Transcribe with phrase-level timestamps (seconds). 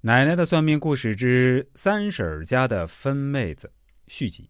[0.00, 3.68] 奶奶的算命故事之三婶家的分妹子
[4.06, 4.48] 续集。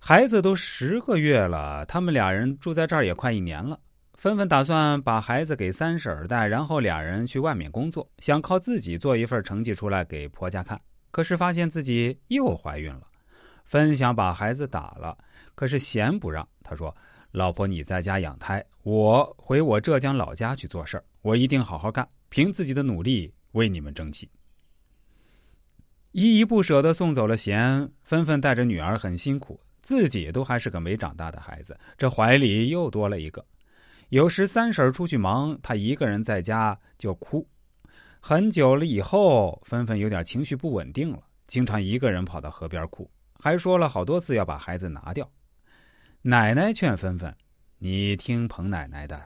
[0.00, 3.78] 孩子都十个月了，他们俩人住在这儿也快一年了。
[4.14, 10.80] 芬芬打算把孩子给三婶儿带，然后俩人去外面工作，想靠自己做一份成绩出来给婆家看。
[11.12, 13.02] 可是发现自己又怀孕了，
[13.64, 15.16] 芬想把孩子打了，
[15.54, 16.46] 可是贤不让。
[16.64, 16.92] 他说
[17.30, 24.28] ：“老婆，你在家养胎，我回我浙江老家去做事儿，我一定好好干，凭自己的努力。”为你们争气，
[26.10, 33.44] 依依不舍的送走了贤，芬芬带着女儿很辛苦，自己都还是个没长大的孩子，这怀里又多了一个。
[34.10, 37.48] 有时三婶出去忙，她一个人在家就哭。
[38.20, 45.30] 很久了以后，芬芬有点情绪不稳定了，经常一个人跑到河边哭，还说了好多次要把孩子拿掉。
[46.20, 47.34] 奶奶劝芬芬
[47.78, 49.20] ：“你听彭奶奶的，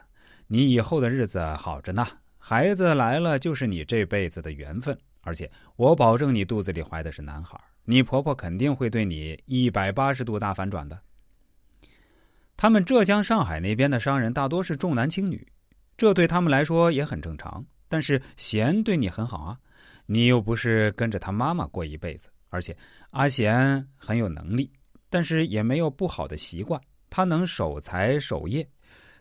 [0.47, 2.07] 你以后的日子好着呢。”
[2.49, 10.97] 孩子来了就是你这辈子的缘分，而且我保证你肚子里怀的是男孩，你婆婆肯定会对你一百八十度大反转的。
[12.57, 15.45] 他们浙江、上海那边的商人大多是重男轻女，
[15.97, 17.67] 这对他们来说也很正常。
[17.89, 19.59] 但是贤对你很好啊，
[20.07, 22.77] 你又不是跟着他妈妈过一辈子，而且
[23.11, 24.71] 阿贤很有能力，
[25.11, 28.65] 但是也没有不好的习惯，他能守财守业，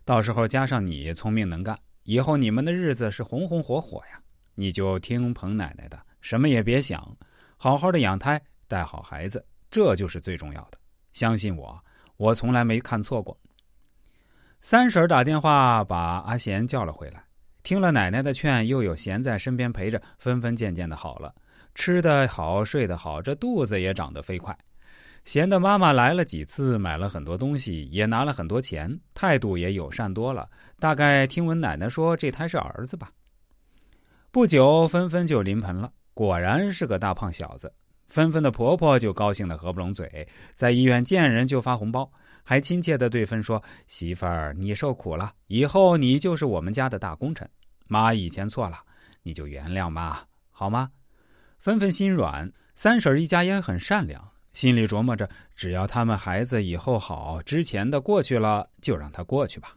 [0.04, 1.76] 到时候加上你聪明能干。
[2.06, 4.20] 以后你们的日子是红红火火呀！
[4.54, 7.16] 你就听彭奶奶的，什么也别想，
[7.58, 10.78] 好好的养胎，带好孩子，这就是最重要的。
[11.14, 11.78] 相信我，
[12.18, 13.36] 我从来没看错过。
[14.62, 17.24] 三婶打电话把阿贤叫了回来，
[17.64, 21.34] 听了奶奶的劝，又有贤在身边陪着，纷纷渐渐的好了，
[21.74, 24.56] 吃得好，睡得好，这肚子也长得飞快。
[25.26, 30.48] 贤的妈妈来了几次，买了很多东西，也拿了很多钱，态度也友善多了。
[30.80, 33.12] 大概听闻奶奶说这胎是儿子吧。
[34.32, 37.74] 不久，芬芬就临盆了，果然是个大胖小子。
[38.08, 42.10] 芬芬的婆婆就高兴的合不拢嘴，在医院见人就发红包，
[42.44, 47.50] 还亲切的对芬说：“媳妇儿，你受苦了，以后你就是我们家的大功臣。
[47.88, 48.78] 妈以前错了，
[49.24, 50.20] 你就原谅妈，
[50.52, 50.92] 好吗？”
[51.58, 54.24] 芬芬心软，三婶一家也很善良。
[54.56, 59.76] 心里琢磨着，只要他们孩子以后好，之前的过去了，就让他过去吧。